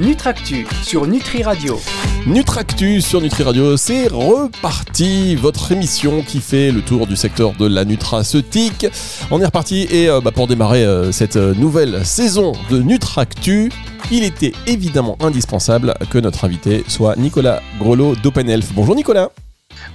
Nutractu 0.00 0.66
sur 0.82 1.06
Nutri 1.06 1.42
Radio. 1.42 1.78
Nutractu 2.26 3.02
sur 3.02 3.20
Nutri 3.20 3.42
Radio, 3.42 3.76
c'est 3.76 4.08
reparti, 4.08 5.36
votre 5.36 5.72
émission 5.72 6.22
qui 6.22 6.40
fait 6.40 6.72
le 6.72 6.80
tour 6.80 7.06
du 7.06 7.16
secteur 7.16 7.52
de 7.52 7.66
la 7.66 7.84
nutraceutique. 7.84 8.86
On 9.30 9.42
est 9.42 9.44
reparti 9.44 9.86
et 9.90 10.08
euh, 10.08 10.22
bah, 10.22 10.30
pour 10.30 10.46
démarrer 10.46 10.86
euh, 10.86 11.12
cette 11.12 11.36
euh, 11.36 11.52
nouvelle 11.52 12.06
saison 12.06 12.52
de 12.70 12.78
Nutractu, 12.78 13.70
il 14.10 14.24
était 14.24 14.52
évidemment 14.66 15.18
indispensable 15.20 15.92
que 16.08 16.16
notre 16.16 16.46
invité 16.46 16.82
soit 16.88 17.16
Nicolas 17.16 17.60
Grelot 17.78 18.16
d'OpenElf. 18.16 18.72
Bonjour 18.72 18.94
Nicolas. 18.94 19.28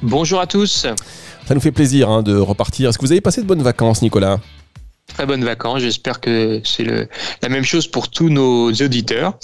Bonjour 0.04 0.40
à 0.40 0.46
tous. 0.46 0.86
Ça 1.48 1.56
nous 1.56 1.62
fait 1.62 1.72
plaisir 1.72 2.12
hein, 2.12 2.22
de 2.22 2.38
repartir. 2.38 2.90
Est-ce 2.90 3.00
que 3.00 3.06
vous 3.06 3.12
avez 3.12 3.22
passé 3.22 3.42
de 3.42 3.48
bonnes 3.48 3.64
vacances 3.64 4.04
Nicolas? 4.04 4.40
Très 5.08 5.26
bonnes 5.26 5.46
vacances, 5.46 5.80
j'espère 5.80 6.22
que 6.22 6.62
c'est 6.64 6.86
la 7.42 7.50
même 7.50 7.64
chose 7.64 7.88
pour 7.88 8.12
tous 8.12 8.30
nos 8.30 8.72
auditeurs. 8.72 9.40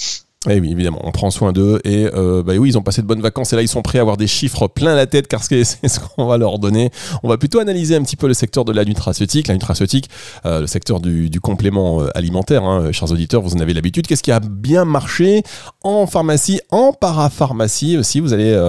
Eh 0.49 0.59
oui, 0.59 0.71
évidemment, 0.71 1.01
on 1.03 1.11
prend 1.11 1.29
soin 1.29 1.53
d'eux 1.53 1.79
et 1.83 2.09
euh, 2.15 2.41
bah 2.41 2.53
oui, 2.57 2.69
ils 2.69 2.77
ont 2.77 2.81
passé 2.81 3.03
de 3.03 3.07
bonnes 3.07 3.21
vacances 3.21 3.53
et 3.53 3.55
là 3.55 3.61
ils 3.61 3.67
sont 3.67 3.83
prêts 3.83 3.99
à 3.99 4.01
avoir 4.01 4.17
des 4.17 4.25
chiffres 4.25 4.67
plein 4.67 4.95
la 4.95 5.05
tête 5.05 5.27
car 5.27 5.43
c'est 5.47 5.63
ce 5.63 5.99
qu'on 5.99 6.25
va 6.25 6.39
leur 6.39 6.57
donner. 6.57 6.89
On 7.21 7.29
va 7.29 7.37
plutôt 7.37 7.59
analyser 7.59 7.95
un 7.95 8.01
petit 8.01 8.15
peu 8.15 8.27
le 8.27 8.33
secteur 8.33 8.65
de 8.65 8.71
la 8.71 8.83
nutraceutique, 8.83 9.47
la 9.47 9.53
nutraceutique, 9.53 10.09
euh, 10.47 10.61
le 10.61 10.65
secteur 10.65 10.99
du, 10.99 11.29
complément 11.39 12.01
euh, 12.01 12.07
alimentaire. 12.15 12.63
Hein, 12.63 12.91
chers 12.91 13.11
auditeurs, 13.11 13.43
vous 13.43 13.53
en 13.53 13.59
avez 13.59 13.75
l'habitude. 13.75 14.07
Qu'est-ce 14.07 14.23
qui 14.23 14.31
a 14.31 14.39
bien 14.39 14.83
marché 14.83 15.43
en 15.83 16.07
pharmacie, 16.07 16.59
en 16.71 16.91
parapharmacie 16.91 17.97
aussi? 17.97 18.19
Vous 18.19 18.33
allez 18.33 18.59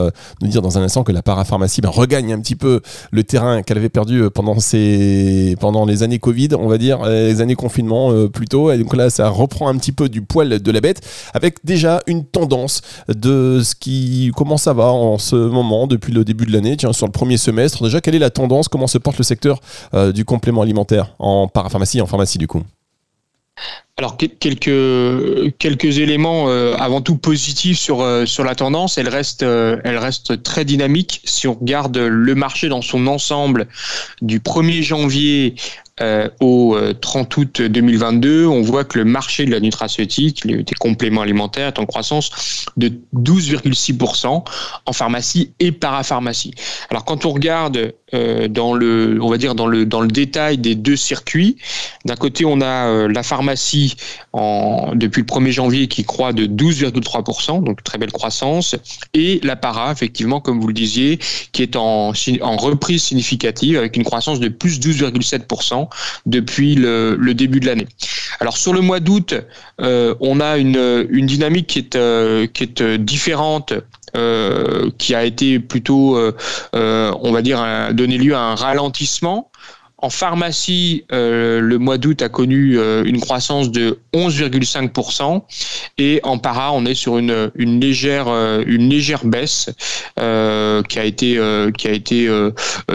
nous 0.42 0.48
dire 0.48 0.60
dans 0.60 0.76
un 0.76 0.82
instant 0.82 1.04
que 1.04 1.12
la 1.12 1.22
parapharmacie 1.22 1.80
ben, 1.80 1.88
regagne 1.88 2.34
un 2.34 2.40
petit 2.40 2.56
peu 2.56 2.82
le 3.12 3.24
terrain 3.24 3.62
qu'elle 3.62 3.78
avait 3.78 3.88
perdu 3.88 4.28
pendant 4.28 4.60
ces 4.60 5.56
pendant 5.58 5.86
les 5.86 6.02
années 6.02 6.18
Covid, 6.18 6.48
on 6.58 6.68
va 6.68 6.76
dire 6.76 7.02
les 7.04 7.40
années 7.40 7.54
confinement 7.54 8.28
plutôt. 8.28 8.70
Et 8.70 8.76
donc 8.76 8.94
là, 8.94 9.08
ça 9.08 9.30
reprend 9.30 9.68
un 9.68 9.78
petit 9.78 9.92
peu 9.92 10.10
du 10.10 10.20
poil 10.20 10.60
de 10.60 10.70
la 10.70 10.80
bête 10.82 11.00
avec 11.32 11.61
déjà 11.64 12.02
une 12.06 12.24
tendance 12.24 12.82
de 13.08 13.60
ce 13.62 13.74
qui 13.74 14.30
comment 14.36 14.56
ça 14.56 14.72
va 14.72 14.86
en 14.92 15.18
ce 15.18 15.36
moment 15.36 15.86
depuis 15.86 16.12
le 16.12 16.24
début 16.24 16.46
de 16.46 16.52
l'année 16.52 16.76
tiens 16.76 16.92
sur 16.92 17.06
le 17.06 17.12
premier 17.12 17.36
semestre 17.36 17.82
déjà 17.84 18.00
quelle 18.00 18.14
est 18.14 18.20
la 18.20 18.30
tendance? 18.30 18.68
Comment 18.68 18.86
se 18.86 18.98
porte 18.98 19.18
le 19.18 19.24
secteur 19.24 19.60
euh, 19.94 20.12
du 20.12 20.24
complément 20.24 20.62
alimentaire 20.62 21.14
en 21.18 21.48
parapharmacie 21.48 22.00
en 22.00 22.06
pharmacie 22.06 22.38
du 22.38 22.46
coup? 22.46 22.62
Alors 23.98 24.16
quelques 24.16 25.52
quelques 25.58 25.98
éléments 25.98 26.48
euh, 26.48 26.74
avant 26.78 27.02
tout 27.02 27.16
positifs 27.16 27.78
sur 27.78 28.00
euh, 28.00 28.24
sur 28.24 28.44
la 28.44 28.54
tendance. 28.54 28.96
Elle 28.96 29.08
reste 29.08 29.42
elle 29.42 29.98
reste 29.98 30.42
très 30.42 30.64
dynamique. 30.64 31.20
Si 31.24 31.46
on 31.46 31.54
regarde 31.54 31.98
le 31.98 32.34
marché 32.34 32.68
dans 32.68 32.82
son 32.82 33.06
ensemble 33.06 33.68
du 34.22 34.40
1er 34.40 34.82
janvier 34.82 35.54
euh, 36.02 36.28
au 36.40 36.76
30 37.00 37.38
euh, 37.38 37.40
août 37.40 37.62
2022, 37.62 38.46
on 38.46 38.60
voit 38.62 38.84
que 38.84 38.98
le 38.98 39.04
marché 39.04 39.44
de 39.44 39.50
la 39.50 39.60
nutraceutique, 39.60 40.46
des 40.46 40.74
compléments 40.78 41.22
alimentaires, 41.22 41.68
est 41.68 41.78
en 41.78 41.86
croissance 41.86 42.66
de 42.76 42.92
12,6% 43.14 44.44
en 44.86 44.92
pharmacie 44.92 45.52
et 45.60 45.70
parapharmacie. 45.70 46.54
Alors 46.90 47.04
quand 47.04 47.24
on 47.24 47.30
regarde 47.30 47.94
euh, 48.14 48.48
dans 48.48 48.74
le, 48.74 49.18
on 49.22 49.28
va 49.28 49.38
dire 49.38 49.54
dans 49.54 49.66
le 49.66 49.86
dans 49.86 50.00
le 50.00 50.08
détail 50.08 50.58
des 50.58 50.74
deux 50.74 50.96
circuits, 50.96 51.56
d'un 52.04 52.16
côté 52.16 52.44
on 52.44 52.60
a 52.60 53.08
la 53.08 53.22
pharmacie 53.22 53.96
depuis 54.34 55.22
le 55.22 55.26
1er 55.26 55.50
janvier 55.50 55.88
qui 55.88 56.04
croît 56.04 56.32
de 56.32 56.46
12,3%, 56.46 57.62
donc 57.62 57.82
très 57.84 57.98
belle 57.98 58.12
croissance, 58.12 58.76
et 59.14 59.40
la 59.42 59.56
para 59.56 59.92
effectivement 59.92 60.40
comme 60.40 60.60
vous 60.60 60.68
le 60.68 60.74
disiez, 60.74 61.18
qui 61.52 61.62
est 61.62 61.76
en 61.76 62.12
en 62.40 62.56
reprise 62.56 63.02
significative 63.02 63.76
avec 63.76 63.96
une 63.96 64.04
croissance 64.04 64.40
de 64.40 64.48
plus 64.48 64.80
12,7% 64.80 65.88
depuis 66.26 66.74
le, 66.74 67.32
début 67.34 67.60
de 67.60 67.66
l'année. 67.66 67.86
Alors 68.40 68.56
sur 68.56 68.72
le 68.72 68.80
mois 68.80 69.00
d'août, 69.00 69.34
euh, 69.80 70.14
on 70.20 70.40
a 70.40 70.58
une, 70.58 71.06
dynamique 71.26 71.68
qui 71.68 71.78
est, 71.78 71.96
euh, 71.96 72.46
qui 72.46 72.64
est 72.64 72.98
différente 72.98 73.72
euh, 74.14 74.90
qui 74.98 75.14
a 75.14 75.24
été 75.24 75.58
plutôt, 75.58 76.18
on 76.72 77.32
va 77.32 77.42
dire, 77.42 77.62
donné 78.02 78.18
lieu 78.18 78.34
à 78.34 78.40
un 78.40 78.54
ralentissement 78.56 79.52
en 80.02 80.10
pharmacie, 80.10 81.04
euh, 81.12 81.60
le 81.60 81.78
mois 81.78 81.96
d'août 81.96 82.22
a 82.22 82.28
connu 82.28 82.76
euh, 82.76 83.04
une 83.04 83.20
croissance 83.20 83.70
de 83.70 84.00
11,5% 84.12 85.42
et 85.98 86.20
en 86.24 86.38
para, 86.38 86.72
on 86.72 86.84
est 86.84 86.94
sur 86.94 87.18
une, 87.18 87.52
une 87.54 87.80
légère 87.80 88.26
euh, 88.26 88.64
une 88.66 88.90
légère 88.90 89.24
baisse 89.24 89.70
qui 90.16 90.98
a 90.98 91.04
été 91.04 91.40
qui 91.76 91.88
a 91.88 91.92
été 91.92 92.28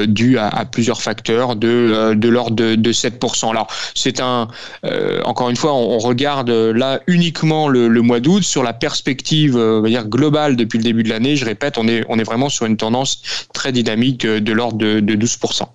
due 0.06 0.38
à, 0.38 0.66
plusieurs 0.66 1.02
facteurs 1.02 1.56
de 1.56 2.14
de 2.14 2.30
l'ordre 2.30 2.56
de, 2.56 2.76
de 2.76 2.94
7%. 2.94 3.50
Alors 3.50 3.68
c'est 3.96 4.20
un 4.20 4.48
encore 5.24 5.50
une 5.50 5.56
fois, 5.56 5.74
on, 5.74 5.98
regarde 5.98 6.50
là 6.50 7.00
uniquement 7.08 7.68
le, 7.68 7.88
le 7.88 8.02
mois 8.02 8.20
d'août 8.20 8.44
sur 8.44 8.64
la 8.64 8.74
perspective 8.74 9.56
on 9.56 9.82
va 9.82 9.90
dire 9.90 10.08
globale 10.08 10.56
depuis 10.56 10.78
le 10.78 10.84
début 10.84 11.04
de 11.04 11.10
l'année. 11.10 11.36
Je 11.36 11.46
répète, 11.46 11.78
on 11.78 11.88
est 11.88 12.04
on 12.10 12.20
est 12.20 12.24
vraiment 12.24 12.50
sur 12.50 12.66
une 12.66 12.78
tendance 12.78 13.22
très 13.54 13.72
dynamique 13.72 14.26
de 14.26 14.52
l'ordre 14.54 14.78
de, 14.78 15.00
de 15.00 15.16
12%. 15.16 15.68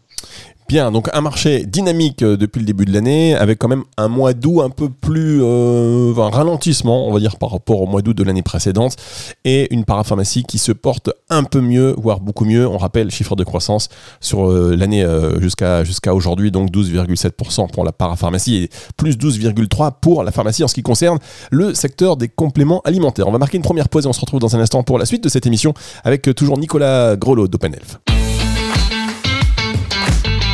Bien, 0.72 0.91
donc 0.91 1.10
un 1.12 1.21
marché 1.21 1.66
dynamique 1.66 2.22
euh, 2.22 2.38
depuis 2.38 2.60
le 2.60 2.65
début 2.65 2.87
de 2.87 2.94
l'année, 2.94 3.34
avec 3.34 3.59
quand 3.59 3.69
même 3.69 3.84
un 3.99 4.09
mois 4.09 4.33
d'août 4.33 4.62
un 4.62 4.71
peu 4.71 4.88
plus, 4.88 5.43
euh, 5.43 6.15
un 6.16 6.31
ralentissement, 6.31 7.06
on 7.06 7.12
va 7.12 7.21
dire, 7.21 7.37
par 7.37 7.50
rapport 7.50 7.83
au 7.83 7.87
mois 7.87 8.00
d'août 8.00 8.16
de 8.16 8.22
l'année 8.22 8.41
précédente, 8.41 8.97
et 9.44 9.71
une 9.75 9.84
parapharmacie 9.84 10.44
qui 10.44 10.56
se 10.56 10.72
porte 10.72 11.11
un 11.28 11.44
peu 11.44 11.61
mieux, 11.61 11.94
voire 11.99 12.21
beaucoup 12.21 12.47
mieux. 12.47 12.66
On 12.66 12.78
rappelle, 12.78 13.11
chiffre 13.11 13.37
de 13.37 13.44
croissance 13.44 13.91
sur 14.22 14.50
euh, 14.50 14.75
l'année 14.75 15.06
jusqu'à 15.41 15.84
jusqu'à 15.84 16.15
aujourd'hui, 16.15 16.50
donc 16.50 16.71
12,7% 16.71 17.71
pour 17.71 17.84
la 17.84 17.93
parapharmacie 17.93 18.56
et 18.56 18.71
plus 18.97 19.19
12,3% 19.19 19.93
pour 20.00 20.25
la 20.25 20.32
pharmacie 20.32 20.65
en 20.65 20.69
ce 20.69 20.75
qui 20.75 20.82
concerne 20.82 21.19
le 21.50 21.75
secteur 21.75 22.16
des 22.16 22.28
compléments 22.28 22.81
alimentaires. 22.87 23.28
On 23.28 23.32
va 23.32 23.37
marquer 23.37 23.59
une 23.59 23.62
première 23.62 23.91
pause 23.91 24.06
et 24.06 24.09
on 24.09 24.15
se 24.15 24.21
retrouve 24.22 24.41
dans 24.41 24.56
un 24.56 24.61
instant 24.61 24.82
pour 24.84 24.99
la 24.99 25.05
suite 25.05 25.22
de 25.22 25.28
cette 25.28 25.44
émission 25.44 25.75
avec 26.03 26.34
toujours 26.34 26.56
Nicolas 26.56 27.15
Grelot 27.16 27.47
d'OpenElf. 27.47 27.99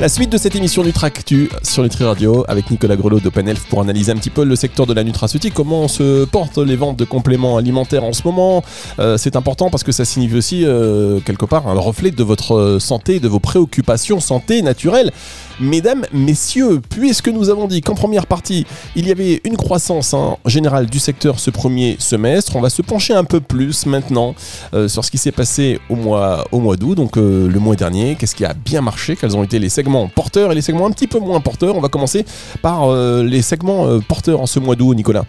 La 0.00 0.08
suite 0.08 0.30
de 0.30 0.38
cette 0.38 0.54
émission 0.54 0.84
Nutractu 0.84 1.50
sur 1.64 1.82
Nutri 1.82 2.04
Radio 2.04 2.44
avec 2.46 2.70
Nicolas 2.70 2.94
Grelot 2.94 3.18
d'OpenElf 3.18 3.64
pour 3.64 3.80
analyser 3.80 4.12
un 4.12 4.14
petit 4.14 4.30
peu 4.30 4.44
le 4.44 4.54
secteur 4.54 4.86
de 4.86 4.94
la 4.94 5.02
nutraceutique, 5.02 5.52
comment 5.52 5.88
se 5.88 6.24
portent 6.24 6.58
les 6.58 6.76
ventes 6.76 6.96
de 6.96 7.04
compléments 7.04 7.56
alimentaires 7.56 8.04
en 8.04 8.12
ce 8.12 8.22
moment? 8.22 8.62
Euh, 9.00 9.16
c'est 9.18 9.34
important 9.34 9.70
parce 9.70 9.82
que 9.82 9.90
ça 9.90 10.04
signifie 10.04 10.36
aussi 10.36 10.64
euh, 10.64 11.18
quelque 11.18 11.46
part 11.46 11.66
un 11.66 11.74
reflet 11.74 12.12
de 12.12 12.22
votre 12.22 12.78
santé, 12.78 13.18
de 13.18 13.26
vos 13.26 13.40
préoccupations 13.40 14.20
santé 14.20 14.62
naturelle. 14.62 15.10
Mesdames, 15.58 16.04
messieurs, 16.12 16.80
puisque 16.88 17.26
nous 17.26 17.50
avons 17.50 17.66
dit 17.66 17.80
qu'en 17.80 17.96
première 17.96 18.28
partie, 18.28 18.66
il 18.94 19.08
y 19.08 19.10
avait 19.10 19.40
une 19.42 19.56
croissance 19.56 20.14
hein, 20.14 20.36
générale 20.46 20.86
du 20.86 21.00
secteur 21.00 21.40
ce 21.40 21.50
premier 21.50 21.96
semestre, 21.98 22.54
on 22.54 22.60
va 22.60 22.70
se 22.70 22.82
pencher 22.82 23.14
un 23.14 23.24
peu 23.24 23.40
plus 23.40 23.84
maintenant 23.84 24.36
euh, 24.74 24.86
sur 24.86 25.04
ce 25.04 25.10
qui 25.10 25.18
s'est 25.18 25.32
passé 25.32 25.80
au 25.88 25.96
mois, 25.96 26.46
au 26.52 26.60
mois 26.60 26.76
d'août, 26.76 26.94
donc 26.94 27.16
le 27.16 27.58
mois 27.58 27.74
dernier, 27.74 28.14
qu'est-ce 28.14 28.36
qui 28.36 28.44
a 28.44 28.54
bien 28.54 28.80
marché, 28.80 29.16
quels 29.16 29.36
ont 29.36 29.42
été 29.42 29.58
les 29.58 29.68
segments 29.68 29.87
porteurs 30.14 30.52
et 30.52 30.54
les 30.54 30.62
segments 30.62 30.86
un 30.86 30.92
petit 30.92 31.06
peu 31.06 31.18
moins 31.18 31.40
porteurs. 31.40 31.76
On 31.76 31.80
va 31.80 31.88
commencer 31.88 32.24
par 32.62 32.88
euh, 32.88 33.22
les 33.22 33.42
segments 33.42 33.86
euh, 33.86 33.98
porteurs 34.00 34.40
en 34.40 34.46
ce 34.46 34.58
mois 34.58 34.76
d'août, 34.76 34.94
Nicolas. 34.94 35.24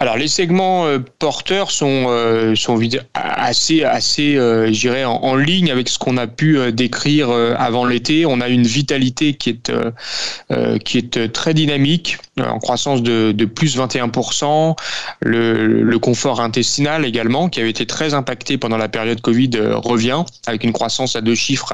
Alors 0.00 0.16
les 0.16 0.28
segments 0.28 0.84
euh, 0.86 0.98
porteurs 1.18 1.70
sont 1.70 2.08
assez 3.14 3.84
assez 3.84 4.38
en, 5.04 5.10
en, 5.10 5.36
ligne 5.36 5.70
avec 5.70 5.88
ce 5.88 5.98
qu'on 5.98 6.16
a 6.16 6.26
pu 6.26 6.72
décrire 6.72 7.30
avant 7.30 7.86
l'été. 7.86 8.26
On 8.26 8.40
a 8.40 8.48
une 8.48 8.66
vitalité 8.66 9.34
qui 9.34 9.50
est 9.50 9.72
qui 10.84 10.98
est 10.98 11.32
très 11.32 11.54
dynamique 11.54 12.18
en 12.40 12.58
croissance 12.58 13.02
de, 13.02 13.32
de 13.32 13.44
plus 13.46 13.76
21%. 13.78 14.76
Le, 15.20 15.82
le, 15.82 15.98
confort 15.98 16.40
intestinal 16.40 17.04
également, 17.06 17.48
qui 17.48 17.60
avait 17.60 17.70
été 17.70 17.86
très 17.86 18.12
impacté 18.12 18.58
pendant 18.58 18.76
la 18.76 18.88
période 18.88 19.20
Covid, 19.22 19.50
euh, 19.54 19.76
revient 19.76 20.22
avec 20.46 20.62
une 20.62 20.72
croissance 20.72 21.16
à 21.16 21.22
deux 21.22 21.34
chiffres 21.34 21.72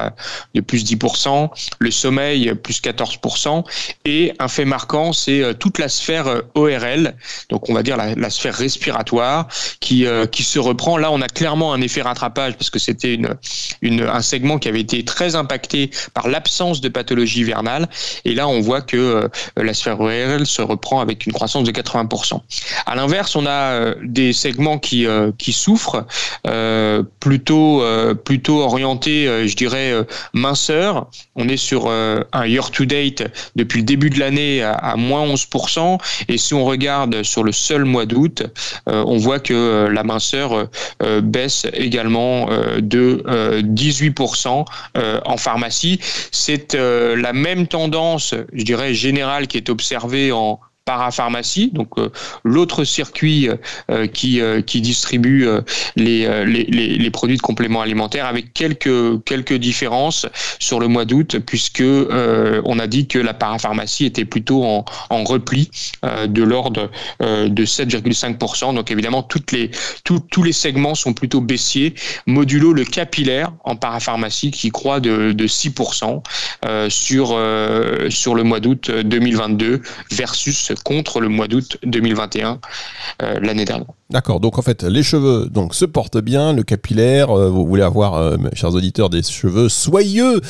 de 0.55 0.61
plus 0.61 0.85
10%. 0.85 1.49
Le 1.79 1.91
sommeil, 1.91 2.53
plus 2.55 2.81
14%. 2.81 3.65
Et 4.05 4.33
un 4.39 4.47
fait 4.47 4.63
marquant, 4.63 5.11
c'est 5.11 5.41
euh, 5.41 5.53
toute 5.53 5.79
la 5.79 5.89
sphère 5.89 6.27
euh, 6.27 6.41
ORL, 6.55 7.15
donc 7.49 7.69
on 7.69 7.73
va 7.73 7.83
dire 7.83 7.97
la, 7.97 8.15
la 8.15 8.29
sphère 8.29 8.55
respiratoire, 8.55 9.47
qui, 9.81 10.05
qui 10.31 10.43
se 10.43 10.59
reprend. 10.59 10.97
Là, 10.97 11.11
on 11.11 11.21
a 11.21 11.27
clairement 11.27 11.73
un 11.73 11.81
effet 11.81 12.01
rattrapage 12.01 12.53
parce 12.53 12.69
que 12.69 12.79
c'était 12.79 13.13
une, 13.13 13.35
une, 13.81 14.01
un 14.01 14.21
segment 14.21 14.57
qui 14.59 14.69
avait 14.69 14.81
été 14.81 15.03
très 15.03 15.35
impacté 15.35 15.89
par 16.13 16.27
l'absence 16.27 16.79
de 16.81 16.89
pathologie 16.89 17.41
hivernale. 17.41 17.89
Et 18.25 18.33
là, 18.33 18.47
on 18.47 18.61
voit 18.61 18.81
que 18.81 19.29
la 19.57 19.73
sphère 19.73 19.99
ORL 19.99 20.45
se 20.53 20.61
reprend 20.61 20.99
avec 21.01 21.25
une 21.25 21.33
croissance 21.33 21.63
de 21.63 21.71
80%. 21.71 22.39
À 22.85 22.95
l'inverse, 22.95 23.35
on 23.35 23.45
a 23.45 23.95
des 24.03 24.33
segments 24.33 24.79
qui 24.79 25.05
qui 25.37 25.53
souffrent, 25.53 26.05
plutôt 27.19 27.83
plutôt 28.23 28.61
orientés, 28.61 29.47
je 29.47 29.55
dirais 29.55 29.93
minceur. 30.33 31.07
On 31.35 31.47
est 31.47 31.57
sur 31.57 31.89
un 31.89 32.45
year 32.45 32.69
to 32.71 32.85
date 32.85 33.23
depuis 33.55 33.79
le 33.79 33.85
début 33.85 34.09
de 34.09 34.19
l'année 34.19 34.61
à, 34.61 34.73
à 34.73 34.95
moins 34.95 35.25
11%, 35.27 35.97
et 36.27 36.37
si 36.37 36.53
on 36.53 36.65
regarde 36.65 37.23
sur 37.23 37.43
le 37.43 37.51
seul 37.51 37.85
mois 37.85 38.05
d'août, 38.05 38.43
on 38.85 39.17
voit 39.17 39.39
que 39.39 39.87
la 39.87 40.03
minceur 40.03 40.67
baisse 41.23 41.65
également 41.73 42.47
de 42.77 43.23
18% 43.61 44.65
en 45.25 45.37
pharmacie. 45.37 45.99
C'est 46.31 46.75
la 46.75 47.33
même 47.33 47.67
tendance, 47.67 48.35
je 48.53 48.63
dirais, 48.63 48.93
générale 48.93 49.47
qui 49.47 49.57
est 49.57 49.69
observée 49.69 50.31
en 50.31 50.42
know 50.43 50.72
parapharmacie, 50.85 51.69
donc 51.71 51.97
euh, 51.97 52.09
l'autre 52.43 52.83
circuit 52.83 53.49
euh, 53.89 54.07
qui, 54.07 54.41
euh, 54.41 54.61
qui 54.61 54.81
distribue 54.81 55.47
les, 55.95 56.27
les, 56.45 56.63
les, 56.65 57.09
produits 57.11 57.37
de 57.37 57.41
compléments 57.41 57.81
alimentaires 57.81 58.25
avec 58.25 58.53
quelques, 58.53 59.23
quelques 59.23 59.53
différences 59.53 60.25
sur 60.59 60.79
le 60.79 60.87
mois 60.87 61.05
d'août 61.05 61.37
puisque 61.45 61.83
on 61.83 62.79
a 62.79 62.87
dit 62.87 63.07
que 63.07 63.19
la 63.19 63.33
parapharmacie 63.33 64.05
était 64.05 64.25
plutôt 64.25 64.63
en, 64.63 64.85
en 65.09 65.23
repli 65.23 65.69
de 66.27 66.43
l'ordre 66.43 66.89
de 67.19 67.65
7,5%. 67.65 68.73
Donc 68.73 68.91
évidemment, 68.91 69.23
toutes 69.23 69.51
les, 69.51 69.71
tous 70.03 70.43
les 70.43 70.51
segments 70.51 70.95
sont 70.95 71.13
plutôt 71.13 71.41
baissiers, 71.41 71.93
modulo 72.25 72.73
le 72.73 72.85
capillaire 72.85 73.51
en 73.63 73.75
parapharmacie 73.75 74.51
qui 74.51 74.71
croît 74.71 74.99
de, 74.99 75.31
de 75.31 75.47
6% 75.47 76.21
sur, 76.89 77.27
sur 78.09 78.35
le 78.35 78.43
mois 78.43 78.59
d'août 78.59 78.91
2022 78.91 79.81
versus 80.11 80.72
contre 80.75 81.19
le 81.19 81.29
mois 81.29 81.47
d'août 81.47 81.77
2021 81.83 82.59
euh, 83.21 83.39
l'année 83.41 83.65
dernière. 83.65 83.87
D'accord, 84.09 84.39
donc 84.39 84.59
en 84.59 84.61
fait 84.61 84.83
les 84.83 85.03
cheveux 85.03 85.47
donc 85.49 85.73
se 85.73 85.85
portent 85.85 86.19
bien, 86.19 86.53
le 86.53 86.63
capillaire, 86.63 87.31
euh, 87.31 87.49
vous 87.49 87.65
voulez 87.65 87.83
avoir, 87.83 88.15
euh, 88.15 88.37
chers 88.53 88.73
auditeurs, 88.73 89.09
des 89.09 89.23
cheveux 89.23 89.69
soyeux 89.69 90.41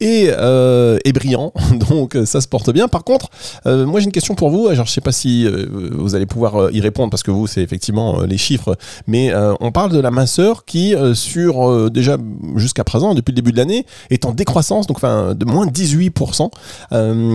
et, 0.00 0.30
et 0.30 1.12
brillants, 1.12 1.52
donc 1.90 2.16
ça 2.24 2.40
se 2.40 2.48
porte 2.48 2.70
bien. 2.72 2.88
Par 2.88 3.04
contre, 3.04 3.28
moi 3.66 4.00
j'ai 4.00 4.06
une 4.06 4.12
question 4.12 4.34
pour 4.34 4.48
vous, 4.48 4.70
je 4.72 4.82
sais 4.84 5.02
pas 5.02 5.12
si 5.12 5.46
vous 5.46 6.14
allez 6.14 6.24
pouvoir 6.24 6.72
y 6.72 6.80
répondre 6.80 7.10
parce 7.10 7.22
que 7.22 7.30
vous 7.30 7.46
c'est 7.46 7.60
effectivement 7.60 8.22
les 8.22 8.38
chiffres, 8.38 8.78
mais 9.06 9.30
on 9.60 9.72
parle 9.72 9.92
de 9.92 10.00
la 10.00 10.10
minceur 10.10 10.64
qui 10.64 10.94
sur 11.12 11.90
déjà 11.90 12.16
jusqu'à 12.56 12.82
présent, 12.82 13.12
depuis 13.12 13.32
le 13.32 13.36
début 13.36 13.52
de 13.52 13.58
l'année, 13.58 13.84
est 14.08 14.24
en 14.24 14.32
décroissance, 14.32 14.86
donc 14.86 15.02
de 15.02 15.44
moins 15.44 15.66
18%, 15.66 16.50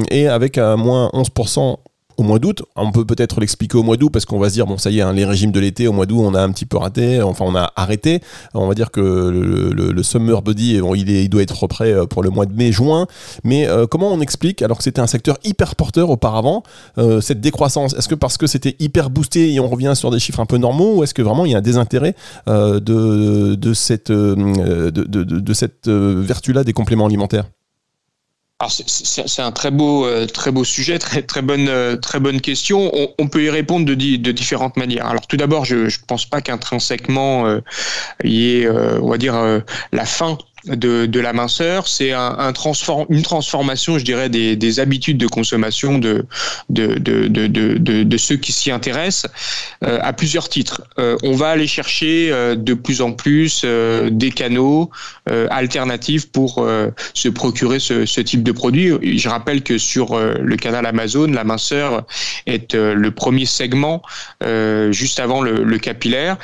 et 0.09 0.27
avec 0.27 0.57
moins 0.57 1.11
11% 1.13 1.77
au 2.17 2.23
mois 2.23 2.39
d'août. 2.39 2.63
On 2.75 2.91
peut 2.91 3.05
peut-être 3.05 3.39
l'expliquer 3.39 3.77
au 3.77 3.83
mois 3.83 3.97
d'août 3.97 4.09
parce 4.09 4.25
qu'on 4.25 4.39
va 4.39 4.49
se 4.49 4.53
dire 4.55 4.65
bon 4.65 4.77
ça 4.77 4.89
y 4.89 4.99
est 4.99 5.01
hein, 5.01 5.13
les 5.13 5.25
régimes 5.25 5.51
de 5.51 5.59
l'été 5.59 5.87
au 5.87 5.93
mois 5.93 6.05
d'août 6.05 6.21
on 6.21 6.33
a 6.33 6.41
un 6.41 6.51
petit 6.51 6.65
peu 6.65 6.77
raté, 6.77 7.21
enfin 7.21 7.45
on 7.47 7.55
a 7.55 7.71
arrêté. 7.75 8.21
On 8.53 8.67
va 8.67 8.73
dire 8.73 8.91
que 8.91 9.01
le, 9.01 10.03
summer 10.03 10.41
body 10.41 10.79
il, 10.95 11.29
doit 11.29 11.41
être 11.41 11.67
prêt 11.67 11.91
euh, 11.91 12.05
pour 12.05 12.23
le 12.23 12.29
mois 12.29 12.45
de 12.45 12.53
mai-juin. 12.53 13.07
Mais 13.43 13.67
euh, 13.67 13.87
comment 13.87 14.11
on 14.11 14.21
explique 14.21 14.61
alors 14.61 14.77
que 14.77 14.83
c'était 14.83 15.01
un 15.01 15.07
secteur 15.07 15.37
hyper 15.43 15.75
porteur 15.75 16.09
auparavant 16.09 16.63
euh, 16.97 17.21
cette 17.21 17.41
décroissance? 17.41 17.93
Est-ce 17.93 18.07
que 18.07 18.15
parce 18.15 18.37
que 18.37 18.47
c'était 18.47 18.75
hyper 18.79 19.09
boosté 19.09 19.53
et 19.53 19.59
on 19.59 19.67
revient 19.67 19.93
sur 19.95 20.11
des 20.11 20.19
chiffres 20.19 20.39
un 20.39 20.45
peu 20.45 20.57
normaux 20.57 20.97
ou 20.97 21.03
est-ce 21.03 21.13
que 21.13 21.21
vraiment 21.21 21.45
il 21.45 21.51
y 21.51 21.55
a 21.55 21.59
un 21.59 21.61
désintérêt 21.61 22.15
de, 22.47 23.55
de 23.55 23.73
cette, 23.73 24.11
de, 24.11 25.53
cette 25.53 25.87
vertu 25.87 26.53
là 26.53 26.63
des 26.63 26.73
compléments 26.73 27.05
alimentaires? 27.05 27.45
C'est 28.69 29.41
un 29.41 29.51
très 29.51 29.69
beau, 29.69 30.05
euh, 30.05 30.27
très 30.27 30.49
beau 30.49 30.63
sujet, 30.63 30.97
très 30.97 31.21
très 31.21 31.41
bonne, 31.41 31.67
euh, 31.67 31.97
très 31.97 32.21
bonne 32.21 32.39
question. 32.39 32.89
On, 33.19 33.27
peut 33.27 33.43
y 33.43 33.49
répondre 33.49 33.85
de, 33.85 33.93
différentes 34.31 34.77
manières. 34.77 35.07
Alors 35.07 35.27
tout 35.27 35.35
d'abord, 35.35 35.65
je 35.65 35.75
ne 35.75 36.05
pense 36.07 36.25
pas 36.25 36.39
qu'intrinsèquement 36.39 37.47
euh, 37.47 37.59
il 38.23 38.31
y 38.31 38.61
ait, 38.61 38.69
on 38.69 39.09
va 39.09 39.17
dire, 39.17 39.35
la 39.91 40.05
fin 40.05 40.37
de, 40.67 41.19
la 41.19 41.33
minceur, 41.33 41.87
c'est 41.87 42.11
une 42.13 43.21
transformation, 43.23 43.97
je 43.97 44.03
dirais, 44.03 44.29
des, 44.29 44.55
des 44.55 44.79
habitudes 44.79 45.17
de 45.17 45.27
consommation 45.27 45.97
de, 45.97 46.25
de, 46.69 46.97
de, 46.97 48.17
ceux 48.17 48.37
qui 48.37 48.51
s'y 48.51 48.71
intéressent 48.71 49.31
euh, 49.83 49.99
à 50.01 50.13
plusieurs 50.13 50.49
titres. 50.49 50.81
Euh, 50.99 51.17
on 51.23 51.33
va 51.33 51.49
aller 51.49 51.67
chercher 51.67 52.29
euh, 52.31 52.55
de 52.55 52.73
plus 52.73 53.01
en 53.01 53.11
plus 53.11 53.65
des 53.65 54.31
canaux 54.31 54.89
alternatifs 55.49 56.31
pour 56.31 56.67
se 57.13 57.29
procurer 57.29 57.79
ce, 57.79 58.21
type 58.21 58.43
de 58.43 58.51
produit. 58.51 58.91
Je 59.17 59.29
rappelle 59.29 59.61
que 59.63 59.77
sur 59.77 60.17
le 60.17 60.55
canal 60.55 60.85
Amazon, 60.85 61.27
la 61.27 61.43
minceur 61.43 62.03
est 62.45 62.73
le 62.73 63.11
premier 63.11 63.45
segment 63.45 64.01
juste 64.91 65.19
avant 65.19 65.41
le, 65.41 65.63
le 65.63 65.77
capillaire. 65.77 66.37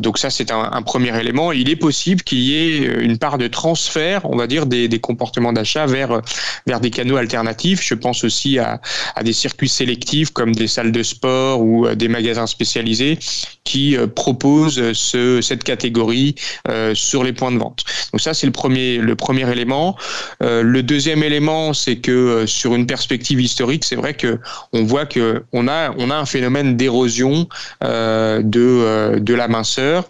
donc 0.00 0.18
ça, 0.18 0.30
c'est 0.30 0.50
un, 0.50 0.70
un 0.72 0.82
premier 0.82 1.18
élément. 1.18 1.52
Il 1.52 1.68
est 1.70 1.76
possible 1.76 2.22
qu'il 2.22 2.38
y 2.38 2.54
ait 2.54 2.78
une 3.00 3.18
part 3.18 3.27
de 3.36 3.48
transfert, 3.48 4.22
on 4.24 4.36
va 4.36 4.46
dire, 4.46 4.64
des, 4.64 4.88
comportements 5.00 5.52
d'achat 5.52 5.86
vers, 5.86 6.22
vers 6.66 6.80
des 6.80 6.90
canaux 6.90 7.16
alternatifs. 7.16 7.82
Je 7.82 7.94
pense 7.94 8.24
aussi 8.24 8.58
à, 8.58 8.80
des 9.22 9.32
circuits 9.32 9.68
sélectifs 9.68 10.30
comme 10.30 10.54
des 10.54 10.68
salles 10.68 10.92
de 10.92 11.02
sport 11.02 11.60
ou 11.60 11.86
euh, 11.86 11.94
des 11.94 12.08
magasins 12.08 12.46
spécialisés 12.46 13.18
qui 13.64 13.96
euh, 13.96 14.06
proposent 14.06 14.92
ce, 14.92 15.40
cette 15.40 15.64
catégorie 15.64 16.34
euh, 16.68 16.94
sur 16.94 17.24
les 17.24 17.32
points 17.32 17.52
de 17.52 17.58
vente. 17.58 17.84
Donc 18.12 18.20
ça, 18.20 18.32
c'est 18.32 18.46
le 18.46 18.52
premier, 18.52 18.98
le 18.98 19.16
premier 19.16 19.50
élément. 19.50 19.96
le 20.40 20.80
deuxième 20.82 21.22
élément, 21.22 21.74
c'est 21.74 21.96
que 21.96 22.46
sur 22.46 22.74
une 22.74 22.86
perspective 22.86 23.40
historique, 23.40 23.84
c'est 23.84 23.96
vrai 23.96 24.14
que 24.14 24.38
on 24.72 24.84
voit 24.84 25.06
que 25.06 25.42
on 25.52 25.68
a, 25.68 25.92
on 25.98 26.10
a 26.10 26.16
un 26.16 26.26
phénomène 26.26 26.76
d'érosion 26.76 27.48
de, 27.82 29.18
de 29.18 29.34
la 29.34 29.48
minceur 29.48 30.06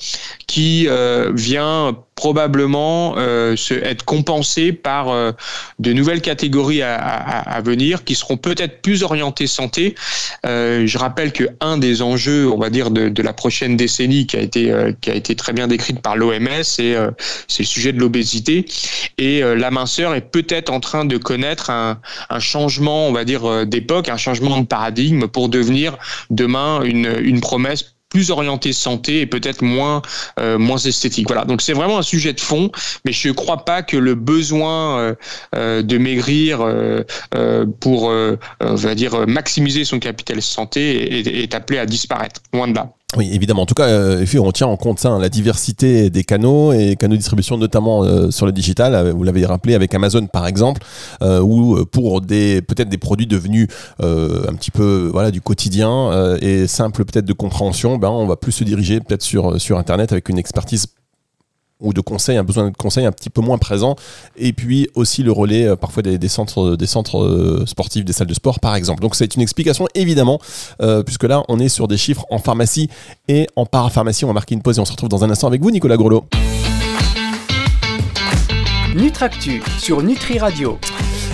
qui 0.46 0.88
vient 1.32 1.96
probablement 2.18 3.14
euh, 3.16 3.54
se, 3.54 3.74
être 3.74 4.04
compensé 4.04 4.72
par 4.72 5.10
euh, 5.10 5.30
de 5.78 5.92
nouvelles 5.92 6.20
catégories 6.20 6.82
à, 6.82 6.96
à, 6.96 7.56
à 7.56 7.60
venir 7.60 8.02
qui 8.02 8.16
seront 8.16 8.36
peut-être 8.36 8.82
plus 8.82 9.04
orientées 9.04 9.46
santé. 9.46 9.94
Euh, 10.44 10.84
je 10.84 10.98
rappelle 10.98 11.32
que 11.32 11.44
un 11.60 11.78
des 11.78 12.02
enjeux, 12.02 12.50
on 12.50 12.58
va 12.58 12.70
dire, 12.70 12.90
de, 12.90 13.08
de 13.08 13.22
la 13.22 13.32
prochaine 13.32 13.76
décennie 13.76 14.26
qui 14.26 14.36
a 14.36 14.40
été 14.40 14.72
euh, 14.72 14.90
qui 15.00 15.12
a 15.12 15.14
été 15.14 15.36
très 15.36 15.52
bien 15.52 15.68
décrite 15.68 16.02
par 16.02 16.16
l'OMS, 16.16 16.64
c'est 16.64 16.96
euh, 16.96 17.12
c'est 17.46 17.62
le 17.62 17.68
sujet 17.68 17.92
de 17.92 18.00
l'obésité 18.00 18.64
et 19.18 19.40
la 19.40 19.70
minceur 19.70 20.14
est 20.14 20.28
peut-être 20.32 20.72
en 20.72 20.80
train 20.80 21.04
de 21.04 21.16
connaître 21.18 21.70
un, 21.70 22.00
un 22.30 22.40
changement, 22.40 23.06
on 23.08 23.12
va 23.12 23.24
dire, 23.24 23.66
d'époque, 23.66 24.08
un 24.08 24.16
changement 24.16 24.58
de 24.60 24.66
paradigme 24.66 25.26
pour 25.28 25.48
devenir 25.48 25.96
demain 26.30 26.82
une, 26.82 27.16
une 27.20 27.40
promesse 27.40 27.97
plus 28.08 28.30
orienté 28.30 28.72
santé 28.72 29.20
et 29.20 29.26
peut-être 29.26 29.62
moins 29.62 30.02
euh, 30.38 30.58
moins 30.58 30.78
esthétique. 30.78 31.26
Voilà. 31.28 31.44
Donc 31.44 31.62
c'est 31.62 31.72
vraiment 31.72 31.98
un 31.98 32.02
sujet 32.02 32.32
de 32.32 32.40
fond, 32.40 32.70
mais 33.04 33.12
je 33.12 33.28
ne 33.28 33.32
crois 33.32 33.64
pas 33.64 33.82
que 33.82 33.96
le 33.96 34.14
besoin 34.14 34.98
euh, 34.98 35.14
euh 35.54 35.82
de 35.82 35.98
maigrir 35.98 36.58
pour 37.80 38.04
on 38.04 38.74
va 38.74 38.94
dire 38.94 39.26
maximiser 39.26 39.84
son 39.84 39.98
capital 39.98 40.42
santé 40.42 41.18
est, 41.18 41.26
est 41.26 41.54
appelé 41.54 41.78
à 41.78 41.86
disparaître. 41.86 42.40
Loin 42.52 42.68
de 42.68 42.74
là. 42.74 42.97
Oui, 43.16 43.30
évidemment. 43.32 43.62
En 43.62 43.66
tout 43.66 43.74
cas, 43.74 43.88
euh, 43.88 44.26
on 44.38 44.52
tient 44.52 44.66
en 44.66 44.76
compte 44.76 44.98
ça, 44.98 45.08
hein, 45.08 45.18
la 45.18 45.30
diversité 45.30 46.10
des 46.10 46.24
canaux 46.24 46.74
et 46.74 46.94
canaux 46.94 47.14
de 47.14 47.18
distribution, 47.18 47.56
notamment 47.56 48.04
euh, 48.04 48.30
sur 48.30 48.44
le 48.44 48.52
digital. 48.52 48.94
Euh, 48.94 49.12
vous 49.14 49.24
l'avez 49.24 49.46
rappelé 49.46 49.74
avec 49.74 49.94
Amazon, 49.94 50.26
par 50.26 50.46
exemple, 50.46 50.82
euh, 51.22 51.40
où 51.40 51.86
pour 51.86 52.20
des 52.20 52.60
peut-être 52.60 52.90
des 52.90 52.98
produits 52.98 53.26
devenus 53.26 53.68
un 54.00 54.54
petit 54.54 54.70
peu 54.70 55.08
voilà 55.10 55.30
du 55.30 55.40
quotidien 55.40 56.36
et 56.40 56.66
simple 56.66 57.04
peut-être 57.04 57.24
de 57.24 57.32
compréhension, 57.32 57.96
ben 57.96 58.10
on 58.10 58.26
va 58.26 58.36
plus 58.36 58.52
se 58.52 58.64
diriger 58.64 59.00
peut-être 59.00 59.22
sur 59.22 59.60
sur 59.60 59.78
Internet 59.78 60.12
avec 60.12 60.28
une 60.28 60.38
expertise 60.38 60.86
ou 61.80 61.92
de 61.92 62.00
conseils, 62.00 62.36
un 62.36 62.44
besoin 62.44 62.70
de 62.70 62.76
conseils 62.76 63.06
un 63.06 63.12
petit 63.12 63.30
peu 63.30 63.40
moins 63.40 63.58
présent, 63.58 63.96
et 64.36 64.52
puis 64.52 64.88
aussi 64.94 65.22
le 65.22 65.32
relais 65.32 65.66
euh, 65.66 65.76
parfois 65.76 66.02
des, 66.02 66.28
centres, 66.28 66.76
centres 66.86 67.18
euh, 67.18 67.64
sportifs, 67.66 68.04
des 68.04 68.12
salles 68.12 68.26
de 68.26 68.34
sport 68.34 68.60
par 68.60 68.74
exemple. 68.74 69.00
Donc 69.00 69.14
c'est 69.14 69.34
une 69.34 69.42
explication 69.42 69.86
évidemment, 69.94 70.40
euh, 70.82 71.02
puisque 71.02 71.24
là 71.24 71.44
on 71.48 71.58
est 71.58 71.68
sur 71.68 71.88
des 71.88 71.96
chiffres 71.96 72.26
en 72.30 72.38
pharmacie 72.38 72.88
et 73.28 73.46
en 73.56 73.66
parapharmacie. 73.66 74.24
On 74.24 74.28
va 74.28 74.34
marquer 74.34 74.54
une 74.54 74.62
pause 74.62 74.78
et 74.78 74.80
on 74.80 74.84
se 74.84 74.92
retrouve 74.92 75.08
dans 75.08 75.24
un 75.24 75.30
instant 75.30 75.46
avec 75.46 75.62
vous 75.62 75.70
Nicolas 75.70 75.96
Grelot. 75.96 76.24
Nutractu 78.94 79.62
sur 79.78 80.02
Nutri 80.02 80.38
Radio. 80.38 80.78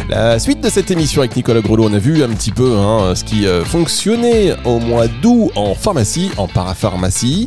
La 0.09 0.39
suite 0.39 0.61
de 0.61 0.69
cette 0.69 0.91
émission 0.91 1.23
avec 1.23 1.35
Nicolas 1.35 1.63
Grelot, 1.63 1.89
on 1.89 1.95
a 1.95 1.99
vu 1.99 2.23
un 2.23 2.29
petit 2.29 2.51
peu 2.51 2.77
hein, 2.77 3.15
ce 3.15 3.25
qui 3.25 3.47
euh, 3.47 3.65
fonctionnait 3.65 4.55
au 4.65 4.79
mois 4.79 5.09
d'août 5.09 5.51
en 5.57 5.75
pharmacie, 5.75 6.31
en 6.37 6.47
parapharmacie. 6.47 7.47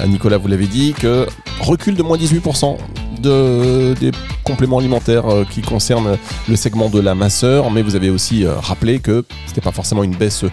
Euh, 0.00 0.08
Nicolas, 0.08 0.36
vous 0.36 0.48
l'avez 0.48 0.66
dit, 0.66 0.94
que 0.94 1.28
recul 1.60 1.94
de 1.94 2.02
moins 2.02 2.18
18% 2.18 2.76
de, 3.20 3.94
des 4.00 4.10
compléments 4.42 4.78
alimentaires 4.78 5.28
euh, 5.28 5.44
qui 5.48 5.62
concernent 5.62 6.18
le 6.48 6.56
segment 6.56 6.90
de 6.90 6.98
la 6.98 7.14
masseur, 7.14 7.70
mais 7.70 7.82
vous 7.82 7.94
avez 7.94 8.10
aussi 8.10 8.44
rappelé 8.46 8.98
que 8.98 9.24
c'était 9.46 9.60
pas 9.60 9.70
forcément 9.70 10.02
une 10.02 10.16
baisse 10.16 10.44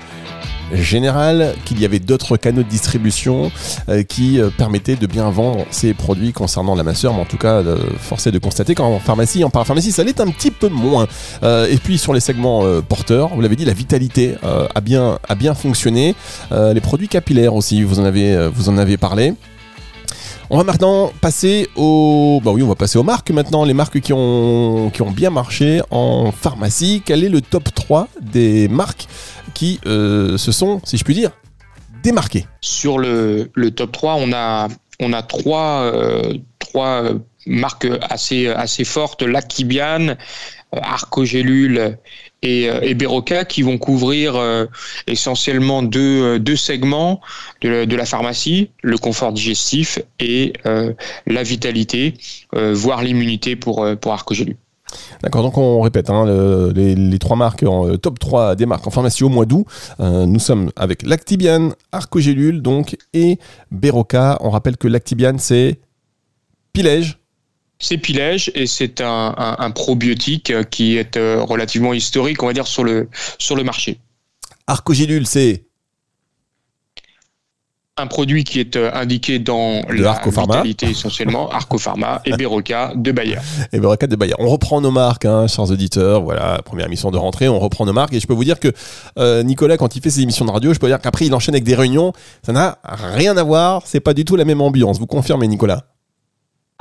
général, 0.74 1.56
qu'il 1.66 1.80
y 1.80 1.86
avait 1.86 2.00
d'autres 2.00 2.38
canaux 2.38 2.64
de 2.64 2.68
distribution 2.68 3.52
qui 4.08 4.40
permettaient 4.58 4.96
de 4.96 5.08
bien 5.08 5.30
vendre 5.30 5.66
ces 5.72 5.94
produits 5.94 6.34
concernant 6.34 6.76
la 6.76 6.84
masseur, 6.84 7.14
mais 7.14 7.22
en 7.22 7.26
tout 7.26 7.38
cas, 7.38 7.64
force 7.98 8.28
est 8.28 8.32
de 8.32 8.40
constater 8.40 8.76
qu'en 8.76 9.00
pharmacie, 9.00 9.44
en 9.44 9.50
parapharmacie, 9.50 9.92
ça 9.92 10.04
l'est 10.04 10.20
un 10.20 10.28
petit 10.28 10.52
peu 10.52 10.70
moins. 10.70 11.08
et 11.44 11.78
puis 11.84 11.98
sur 11.98 12.14
les 12.14 12.20
segments 12.20 12.64
porteurs, 12.82 13.30
vous 13.30 13.42
l'avez 13.42 13.56
dit, 13.56 13.66
la 13.66 13.74
vitalité 13.74 14.36
a, 14.44 14.82
bien, 14.82 15.20
a 15.28 15.36
bien 15.36 15.54
fonctionné. 15.54 16.16
les 16.52 16.82
produits 16.82 17.08
capillaires 17.08 17.56
aussi, 17.56 17.84
vous 17.84 18.00
en 18.00 18.06
avez, 18.06 18.50
vous 18.54 18.70
en 18.70 18.78
avez 18.78 18.98
parlé. 18.98 19.34
On 20.52 20.58
va 20.58 20.64
maintenant 20.64 21.12
passer 21.22 21.70
aux. 21.76 22.42
Bah 22.44 22.50
oui, 22.52 22.64
on 22.64 22.68
va 22.68 22.74
passer 22.74 22.98
aux 22.98 23.04
marques 23.04 23.30
maintenant. 23.30 23.66
Les 23.66 23.76
marques 23.76 24.00
qui 24.00 24.14
ont, 24.14 24.90
qui 24.92 25.04
ont 25.04 25.12
bien 25.12 25.30
marché 25.30 25.82
en 25.92 26.32
pharmacie. 26.32 27.04
Quel 27.06 27.24
est 27.24 27.30
le 27.30 27.42
top 27.42 27.72
3 27.72 28.08
des 28.20 28.68
marques 28.68 29.08
qui 29.60 29.78
euh, 29.86 30.38
se 30.38 30.54
sont, 30.54 30.80
si 30.86 30.98
je 30.98 31.04
puis 31.04 31.14
dire, 31.14 31.32
démarquées 32.02 32.46
Sur 32.62 32.98
le, 32.98 33.52
le 33.56 33.72
top 33.72 33.92
3, 33.92 34.16
on 34.16 34.32
a, 34.32 34.70
on 35.02 35.12
a 35.12 35.22
trois, 35.22 35.82
euh, 35.82 36.36
trois 36.60 37.04
marques 37.46 37.88
assez, 38.10 38.48
assez 38.48 38.86
fortes 38.86 39.22
Lakibian, 39.22 40.16
Arcogélule 40.72 41.98
et, 42.42 42.70
euh, 42.70 42.80
et 42.82 43.46
qui 43.46 43.64
vont 43.64 43.78
couvrir 43.78 44.38
euh, 44.38 44.66
essentiellement 45.08 45.84
deux, 45.84 46.24
euh, 46.24 46.40
deux 46.40 46.56
segments 46.56 47.20
de, 47.60 47.84
de, 47.84 47.96
la 47.98 48.06
pharmacie, 48.06 48.70
le 48.82 48.98
confort 48.98 49.34
digestif 49.34 50.00
et 50.22 50.54
la 51.28 51.44
vitalité, 51.44 52.14
voire 52.54 53.04
l'immunité 53.04 53.58
pour, 53.58 53.86
pour 54.00 54.14
Arcogélule. 54.14 54.56
D'accord, 55.24 55.44
donc 55.44 55.58
on 55.58 55.82
répète, 55.82 56.10
hein, 56.10 56.26
les, 56.74 56.96
les, 56.96 57.20
trois 57.20 57.36
marques, 57.36 57.64
en, 57.64 57.98
top 57.98 58.20
3 58.20 58.56
des 58.56 58.66
marques 58.66 58.88
en 58.88 58.92
pharmacie 58.92 59.24
au 59.24 59.30
mois 59.30 59.46
d'août. 59.46 59.66
nous 60.00 60.40
sommes 60.40 60.72
avec 60.76 61.04
Lactibian, 61.04 61.72
Arcogélule 61.92 62.62
donc, 62.62 62.98
et 63.14 63.40
Beroca. 63.72 64.38
On 64.42 64.50
rappelle 64.50 64.78
que 64.78 64.88
Lactibian, 64.88 65.38
c'est 65.38 65.80
Pilège, 66.74 67.20
c'est 67.80 67.98
Pilège 67.98 68.52
et 68.56 68.68
c'est 68.68 69.02
un, 69.02 69.72
probiotique 69.72 70.54
qui 70.70 70.98
est 70.98 71.16
euh, 71.16 71.42
relativement 71.42 71.94
historique, 71.94 72.44
on 72.44 72.48
va 72.48 72.54
dire, 72.54 72.68
sur 72.68 72.84
le, 72.84 73.08
sur 73.38 73.56
le 73.56 73.64
marché. 73.64 74.00
Arcogélule, 74.68 75.26
c'est 75.26 75.64
un 78.00 78.08
produit 78.08 78.44
qui 78.44 78.60
est 78.60 78.76
euh, 78.76 78.92
indiqué 78.94 79.40
dans 79.40 79.82
de 79.82 80.02
la 80.02 80.14
vitalité 80.14 80.88
essentiellement, 80.88 81.50
Arcopharma 81.52 82.22
et 82.26 82.32
Beroca 82.32 82.94
de 82.96 83.12
Bayer. 83.12 83.38
Et 83.74 83.80
Beroca 83.80 84.08
de 84.08 84.16
Bayer. 84.16 84.34
On 84.40 84.48
reprend 84.48 84.82
nos 84.82 84.92
marques, 84.92 85.26
hein, 85.26 85.48
chers 85.48 85.70
auditeurs. 85.70 86.22
Voilà, 86.22 86.62
première 86.64 86.88
émission 86.88 87.12
de 87.12 87.18
rentrée, 87.18 87.50
on 87.50 87.60
reprend 87.60 87.86
nos 87.86 87.94
marques. 87.94 88.14
Et 88.14 88.20
je 88.20 88.28
peux 88.28 88.34
vous 88.34 88.44
dire 88.44 88.60
que 88.60 88.72
euh, 89.18 89.44
Nicolas, 89.44 89.78
quand 89.78 89.96
il 89.96 90.02
fait 90.02 90.10
ses 90.10 90.22
émissions 90.22 90.46
de 90.46 90.52
radio, 90.52 90.74
je 90.74 90.80
peux 90.80 90.88
dire 90.88 91.00
qu'après 91.00 91.26
il 91.26 91.34
enchaîne 91.34 91.56
avec 91.56 91.64
des 91.64 91.76
réunions. 91.76 92.14
Ça 92.44 92.54
n'a 92.54 92.80
rien 92.84 93.38
à 93.38 93.44
voir. 93.44 93.84
C'est 93.86 94.00
pas 94.00 94.14
du 94.14 94.26
tout 94.26 94.36
la 94.36 94.46
même 94.46 94.62
ambiance. 94.62 95.00
Vous 95.00 95.08
confirmez, 95.08 95.48
Nicolas? 95.48 95.84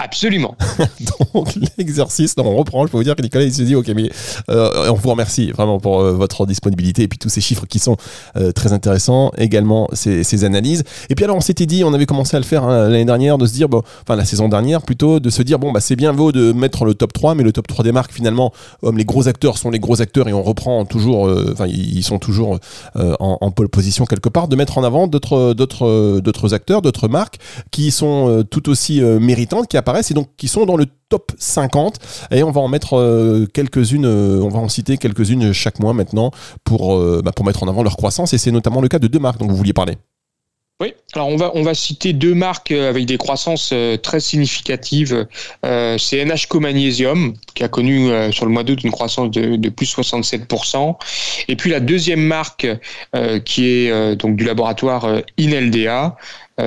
Absolument. 0.00 0.54
Donc 1.34 1.58
l'exercice, 1.76 2.34
on 2.38 2.54
reprend. 2.54 2.86
Je 2.86 2.92
peux 2.92 2.98
vous 2.98 3.02
dire 3.02 3.16
que 3.16 3.22
Nicolas 3.22 3.44
il 3.44 3.52
se 3.52 3.62
dit 3.62 3.74
ok, 3.74 3.88
mais 3.96 4.08
euh, 4.48 4.92
on 4.92 4.94
vous 4.94 5.10
remercie 5.10 5.50
vraiment 5.50 5.80
pour 5.80 6.00
euh, 6.00 6.12
votre 6.12 6.46
disponibilité 6.46 7.02
et 7.02 7.08
puis 7.08 7.18
tous 7.18 7.28
ces 7.28 7.40
chiffres 7.40 7.66
qui 7.66 7.80
sont 7.80 7.96
euh, 8.36 8.52
très 8.52 8.72
intéressants, 8.72 9.32
également 9.36 9.88
ces, 9.92 10.44
analyses. 10.44 10.84
Et 11.10 11.16
puis 11.16 11.24
alors 11.24 11.36
on 11.36 11.40
s'était 11.40 11.66
dit, 11.66 11.82
on 11.82 11.92
avait 11.94 12.06
commencé 12.06 12.36
à 12.36 12.38
le 12.38 12.44
faire 12.44 12.62
hein, 12.62 12.88
l'année 12.88 13.04
dernière, 13.04 13.38
de 13.38 13.46
se 13.46 13.52
dire 13.52 13.68
bon, 13.68 13.82
enfin 14.02 14.14
la 14.14 14.24
saison 14.24 14.48
dernière 14.48 14.82
plutôt, 14.82 15.18
de 15.18 15.30
se 15.30 15.42
dire 15.42 15.58
bon 15.58 15.72
bah 15.72 15.80
c'est 15.80 15.96
bien 15.96 16.14
beau 16.14 16.30
de 16.30 16.52
mettre 16.52 16.84
le 16.84 16.94
top 16.94 17.12
3, 17.12 17.34
mais 17.34 17.42
le 17.42 17.50
top 17.50 17.66
3 17.66 17.84
des 17.84 17.90
marques 17.90 18.12
finalement, 18.12 18.52
les 18.94 19.04
gros 19.04 19.26
acteurs 19.26 19.58
sont 19.58 19.70
les 19.70 19.80
gros 19.80 20.00
acteurs 20.00 20.28
et 20.28 20.32
on 20.32 20.44
reprend 20.44 20.84
toujours, 20.84 21.28
enfin 21.50 21.66
ils 21.66 22.04
sont 22.04 22.20
toujours 22.20 22.60
en, 22.94 23.50
pole 23.50 23.68
position 23.68 24.04
quelque 24.04 24.28
part, 24.28 24.46
de 24.46 24.54
mettre 24.54 24.78
en 24.78 24.84
avant 24.84 25.08
d'autres 25.08 26.52
acteurs, 26.52 26.82
d'autres 26.82 27.08
marques 27.08 27.38
qui 27.72 27.90
sont 27.90 28.44
tout 28.48 28.68
aussi 28.68 29.00
méritantes, 29.00 29.66
qui 29.66 29.76
et 29.96 30.14
donc 30.14 30.28
qui 30.36 30.48
sont 30.48 30.66
dans 30.66 30.76
le 30.76 30.86
top 31.08 31.32
50 31.38 31.98
et 32.30 32.42
on 32.42 32.50
va 32.50 32.60
en 32.60 32.68
mettre 32.68 32.94
euh, 32.94 33.46
quelques-unes, 33.52 34.04
euh, 34.04 34.40
on 34.42 34.48
va 34.48 34.58
en 34.58 34.68
citer 34.68 34.98
quelques-unes 34.98 35.52
chaque 35.52 35.80
mois 35.80 35.92
maintenant 35.92 36.30
pour, 36.64 36.94
euh, 36.94 37.22
bah, 37.24 37.32
pour 37.32 37.44
mettre 37.44 37.62
en 37.62 37.68
avant 37.68 37.82
leur 37.82 37.96
croissance 37.96 38.32
et 38.34 38.38
c'est 38.38 38.50
notamment 38.50 38.80
le 38.80 38.88
cas 38.88 38.98
de 38.98 39.06
deux 39.06 39.18
marques 39.18 39.38
dont 39.38 39.48
vous 39.48 39.56
vouliez 39.56 39.72
parler. 39.72 39.94
Oui, 40.80 40.94
alors 41.12 41.26
on 41.26 41.36
va, 41.36 41.50
on 41.54 41.64
va 41.64 41.74
citer 41.74 42.12
deux 42.12 42.34
marques 42.34 42.70
avec 42.70 43.04
des 43.04 43.18
croissances 43.18 43.74
très 44.04 44.20
significatives. 44.20 45.26
c'est 45.64 46.24
NHCO 46.24 46.60
Magnesium, 46.60 47.34
qui 47.56 47.64
a 47.64 47.68
connu 47.68 48.10
sur 48.30 48.46
le 48.46 48.52
mois 48.52 48.62
d'août 48.62 48.84
une 48.84 48.92
croissance 48.92 49.32
de, 49.32 49.56
de, 49.56 49.68
plus 49.70 49.92
67%. 49.92 50.94
Et 51.48 51.56
puis 51.56 51.70
la 51.70 51.80
deuxième 51.80 52.20
marque, 52.20 52.68
qui 53.44 53.66
est 53.66 54.14
donc 54.14 54.36
du 54.36 54.44
laboratoire 54.44 55.20
INLDA, 55.36 56.16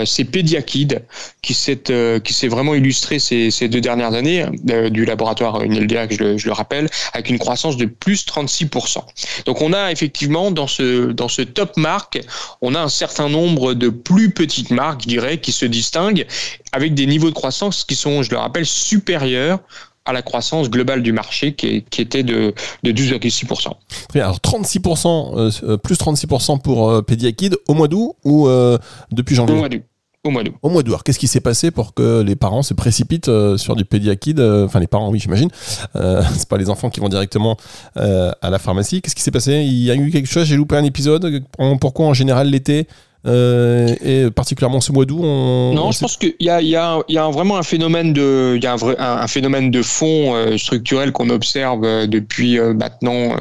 c'est 0.06 0.26
Pediakid 0.26 1.04
qui 1.42 1.54
s'est 1.54 1.90
euh, 1.90 2.20
qui 2.20 2.34
s'est 2.34 2.48
vraiment 2.48 2.76
illustré 2.76 3.20
ces, 3.20 3.52
ces 3.52 3.68
deux 3.68 3.82
dernières 3.82 4.14
années 4.14 4.46
euh, 4.70 4.90
du 4.90 5.06
laboratoire 5.06 5.62
UNLDA 5.62 6.08
que 6.08 6.16
je 6.16 6.24
le, 6.24 6.38
je 6.38 6.46
le, 6.48 6.54
rappelle 6.54 6.90
avec 7.14 7.30
une 7.30 7.40
croissance 7.40 7.78
de 7.78 7.86
plus 7.86 8.26
36%. 8.26 9.00
Donc 9.46 9.62
on 9.62 9.74
a 9.74 9.92
effectivement 9.92 10.52
dans 10.52 10.68
ce 10.68 11.12
dans 11.12 11.28
ce 11.28 11.42
top 11.42 11.78
marque, 11.78 12.22
on 12.62 12.76
a 12.76 12.80
un 12.80 12.90
certain 12.90 13.30
nombre 13.30 13.74
de 13.74 13.90
plus 13.90 14.32
petites 14.32 14.72
marques, 14.72 15.02
je 15.04 15.08
dirais, 15.08 15.40
qui 15.40 15.52
se 15.52 15.66
distinguent 15.66 16.26
avec 16.72 16.94
des 16.94 17.06
niveaux 17.06 17.30
de 17.30 17.36
croissance 17.36 17.84
qui 17.84 17.96
sont, 17.96 18.24
je 18.24 18.32
le 18.32 18.38
rappelle, 18.38 18.66
supérieurs 18.66 19.60
à 20.06 20.14
la 20.14 20.22
croissance 20.22 20.70
globale 20.70 21.04
du 21.04 21.12
marché 21.12 21.54
qui, 21.54 21.84
qui 21.84 22.02
était 22.02 22.24
de, 22.24 22.54
de 22.84 22.92
12,6%. 22.92 23.72
Alors 24.16 24.38
36%, 24.38 25.64
euh, 25.64 25.78
plus 25.78 25.96
36% 25.96 26.62
pour 26.62 26.90
euh, 26.90 27.02
Pediakid 27.02 27.58
au 27.68 27.74
mois 27.74 27.88
d'août 27.88 28.16
ou 28.24 28.48
euh, 28.48 28.78
depuis 29.12 29.36
janvier? 29.36 29.56
Au 29.56 29.60
mois 29.60 29.70
d'août. 29.70 29.84
Au 30.24 30.30
mois 30.30 30.44
d'août. 30.44 30.54
Au 30.62 30.70
mois 30.70 30.84
d'août. 30.84 31.00
Qu'est-ce 31.04 31.20
qui 31.20 31.28
s'est 31.28 31.40
passé 31.40 31.72
pour 31.72 31.94
que 31.94 32.22
les 32.22 32.36
parents 32.36 32.62
se 32.62 32.74
précipitent 32.74 33.28
euh, 33.28 33.58
sur 33.58 33.76
du 33.76 33.86
pédiakid 33.86 34.40
Enfin, 34.40 34.80
les 34.80 34.88
parents, 34.88 35.10
oui, 35.10 35.20
j'imagine. 35.20 35.50
Euh, 35.96 36.24
c'est 36.38 36.50
pas 36.50 36.58
les 36.58 36.70
enfants 36.70 36.90
qui 36.90 37.00
vont 37.00 37.10
directement 37.10 37.58
à 37.96 38.50
la 38.50 38.60
pharmacie. 38.60 39.02
Qu'est-ce 39.02 39.16
qui 39.16 39.24
s'est 39.24 39.32
passé? 39.32 39.62
Il 39.66 39.84
y 39.84 39.92
a 39.92 39.96
eu 39.96 40.10
quelque 40.10 40.30
chose? 40.30 40.46
J'ai 40.46 40.58
loupé 40.58 40.76
un 40.76 40.84
épisode? 40.84 41.44
Pourquoi 41.80 42.08
en 42.08 42.14
général 42.14 42.50
l'été 42.50 42.88
euh, 43.28 43.94
et 44.04 44.32
particulièrement 44.32 44.82
ce 44.82 44.92
mois 44.92 45.06
d'août 45.06 45.20
on... 45.22 45.74
Non, 45.76 45.92
je 45.92 46.00
pense 46.00 46.18
qu'il 46.18 46.34
y 46.40 46.50
a, 46.50 46.60
y, 46.60 46.76
a, 46.76 47.00
y 47.08 47.20
a 47.20 47.30
vraiment 47.30 47.58
un 47.58 47.64
phénomène 47.64 48.14
de, 48.14 48.54
il 48.56 48.64
y 48.64 48.66
a 48.66 48.74
un, 48.74 48.78
vrai, 48.78 48.96
un, 48.98 49.28
phénomène 49.28 49.70
de 49.70 49.84
fond 49.84 50.34
euh, 50.34 50.58
structurel 50.58 51.12
qu'on 51.12 51.30
observe 51.30 51.84
euh, 51.84 52.08
depuis 52.08 52.60
maintenant 52.60 53.36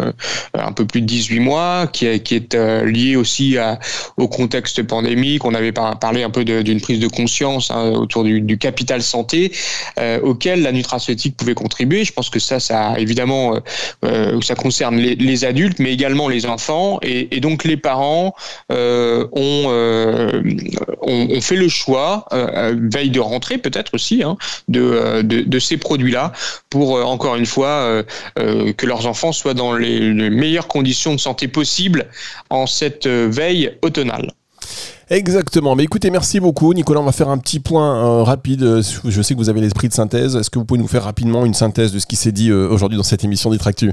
un 0.53 0.73
peu 0.73 0.85
plus 0.85 1.01
de 1.01 1.07
18 1.07 1.41
mois, 1.41 1.87
qui 1.87 2.07
est, 2.07 2.21
qui 2.21 2.35
est 2.35 2.55
lié 2.85 3.17
aussi 3.17 3.57
à, 3.57 3.79
au 4.19 4.29
contexte 4.29 4.83
pandémique. 4.83 5.45
On 5.45 5.55
avait 5.55 5.73
parlé 5.73 6.23
un 6.23 6.31
peu 6.31 6.45
d'une 6.45 6.81
prise 6.81 7.01
de 7.01 7.09
conscience 7.09 7.71
hein, 7.71 7.91
autour 7.91 8.25
du, 8.25 8.41
du, 8.41 8.59
capital 8.59 9.03
santé 9.03 9.53
auquel 10.23 10.63
la 10.63 10.73
nutraceutique 10.73 11.37
pouvait 11.37 11.55
contribuer. 11.55 12.05
Je 12.05 12.13
pense 12.13 12.31
que 12.31 12.39
ça, 12.39 12.61
ça 12.61 12.99
évidemment, 12.99 13.59
ça 14.43 14.55
concerne 14.55 14.97
les, 14.97 15.15
les, 15.15 15.45
adultes, 15.45 15.79
mais 15.79 15.93
également 15.93 16.29
les 16.29 16.47
enfants, 16.47 16.99
et, 17.03 17.37
et 17.37 17.41
donc 17.41 17.65
les 17.65 17.77
parents 17.77 18.35
ont 18.71 19.70
euh, 19.71 20.43
on, 21.03 21.41
fait 21.41 21.57
le 21.57 21.69
choix, 21.69 22.27
euh, 22.33 22.77
veille 22.93 23.11
de 23.11 23.21
rentrée 23.21 23.59
peut-être 23.59 23.95
aussi, 23.95 24.23
hein, 24.23 24.37
de, 24.69 25.23
de, 25.23 25.59
ces 25.59 25.77
produits-là 25.77 26.33
pour, 26.69 26.97
euh, 26.97 27.03
encore 27.03 27.37
une 27.37 27.47
fois, 27.47 28.03
que 28.37 28.87
leurs 28.87 29.07
enfants 29.07 29.33
soient 29.33 29.55
dans 29.55 29.75
les, 29.75 30.13
meilleures 30.31 30.69
conditions 30.69 31.15
de 31.15 31.21
santé 31.21 31.49
possibles 31.49 32.07
en 32.51 32.67
cette 32.67 33.07
veille 33.07 33.77
automnale. 33.83 34.33
Exactement. 35.09 35.75
Mais 35.75 35.85
écoutez, 35.85 36.11
merci 36.11 36.39
beaucoup. 36.39 36.73
Nicolas, 36.73 37.01
on 37.01 37.05
va 37.05 37.13
faire 37.13 37.29
un 37.29 37.39
petit 37.39 37.59
point 37.59 38.23
rapide. 38.23 38.81
Je 39.05 39.23
sais 39.23 39.35
que 39.35 39.39
vous 39.39 39.49
avez 39.49 39.61
l'esprit 39.61 39.89
de 39.89 39.93
synthèse. 39.93 40.37
Est-ce 40.37 40.51
que 40.51 40.59
vous 40.59 40.65
pouvez 40.65 40.81
nous 40.81 40.89
faire 40.89 41.05
rapidement 41.05 41.45
une 41.45 41.55
synthèse 41.55 41.93
de 41.93 41.99
ce 41.99 42.07
qui 42.07 42.17
s'est 42.17 42.33
dit 42.33 42.53
aujourd'hui 42.53 42.97
dans 42.97 43.05
cette 43.05 43.25
émission 43.25 43.51
d'Itractu 43.51 43.93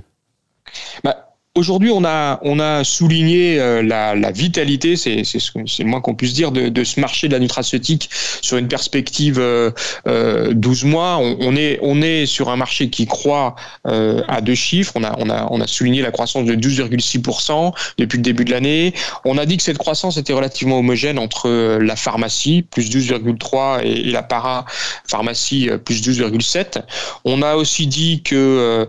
bah, 1.04 1.27
Aujourd'hui, 1.58 1.90
on 1.90 2.06
a, 2.06 2.38
on 2.44 2.60
a 2.60 2.84
souligné 2.84 3.60
euh, 3.60 3.82
la, 3.82 4.32
vitalité, 4.32 4.96
c'est 4.96 5.24
le 5.24 5.86
moins 5.86 6.02
qu'on 6.02 6.14
puisse 6.14 6.34
dire, 6.34 6.52
de, 6.52 6.84
ce 6.84 7.00
marché 7.00 7.28
de 7.28 7.34
la 7.34 7.40
nutraceutique 7.40 8.12
sur 8.44 8.58
une 8.58 8.68
perspective 8.68 9.40
euh, 9.40 9.72
12 10.06 10.06
euh, 10.06 10.88
mois. 10.88 11.18
On, 11.18 11.56
est, 11.56 11.80
on 11.82 12.00
est 12.04 12.28
sur 12.28 12.50
un 12.50 12.58
marché 12.58 12.92
qui 12.92 13.08
croît 13.08 13.56
euh, 13.88 14.22
à 14.28 14.42
deux 14.42 14.54
chiffres. 14.54 14.92
On 14.94 15.04
a, 15.04 15.16
on, 15.18 15.32
a, 15.32 15.48
on 15.50 15.60
a 15.60 15.66
souligné 15.66 16.04
la 16.04 16.12
croissance 16.12 16.46
de 16.46 16.54
12,6% 16.54 17.74
depuis 17.98 18.18
le 18.18 18.24
début 18.24 18.46
de 18.46 18.52
l'année. 18.52 18.94
On 19.26 19.40
a 19.40 19.48
dit 19.48 19.58
que 19.58 19.64
cette 19.64 19.80
croissance 19.80 20.18
était 20.18 20.34
relativement 20.34 20.78
homogène 20.78 21.18
entre 21.18 21.80
la 21.80 21.96
pharmacie, 21.96 22.62
plus 22.70 22.92
12,3, 22.96 23.82
et, 23.82 24.10
et, 24.10 24.12
la 24.12 24.22
para-pharmacie, 24.22 25.72
plus 25.84 26.08
12,7. 26.08 26.84
On 27.26 27.42
a 27.42 27.56
aussi 27.56 27.88
dit 27.88 28.22
que 28.22 28.88